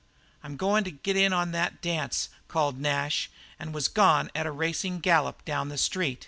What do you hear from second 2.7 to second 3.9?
Nash, and was